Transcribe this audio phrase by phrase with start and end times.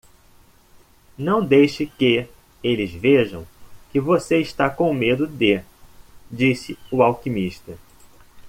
[1.15, 2.27] "Não deixe que
[2.63, 3.45] eles vejam
[3.91, 5.61] que você está com medo de?",
[6.31, 7.77] disse o alquimista.